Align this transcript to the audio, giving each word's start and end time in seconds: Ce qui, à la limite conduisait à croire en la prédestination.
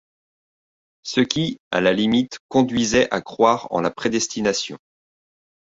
Ce 1.03 1.21
qui, 1.21 1.59
à 1.69 1.79
la 1.79 1.93
limite 1.93 2.39
conduisait 2.47 3.07
à 3.13 3.21
croire 3.21 3.67
en 3.71 3.81
la 3.81 3.91
prédestination. 3.91 4.79